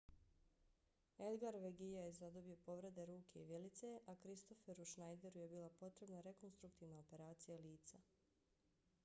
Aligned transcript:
edgar 1.25 1.57
veguilla 1.63 2.05
je 2.05 2.15
zadobio 2.19 2.57
povrede 2.69 3.05
ruke 3.09 3.43
i 3.43 3.45
vilice 3.51 3.93
a 4.15 4.17
kristofferu 4.25 4.89
schneideru 4.93 5.45
je 5.45 5.53
bila 5.53 5.71
potrebna 5.85 6.25
rekonstruktivna 6.31 7.05
operacija 7.05 7.61
lica 7.69 8.03